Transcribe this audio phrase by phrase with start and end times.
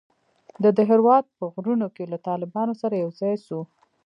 [0.63, 3.59] د دهراوت په غرونوکښې له طالبانو سره يوځاى سو.